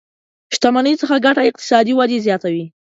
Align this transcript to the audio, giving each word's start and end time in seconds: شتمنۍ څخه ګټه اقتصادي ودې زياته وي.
شتمنۍ 0.55 0.93
څخه 1.01 1.15
ګټه 1.25 1.41
اقتصادي 1.49 1.93
ودې 1.95 2.17
زياته 2.25 2.47
وي. 2.53 2.65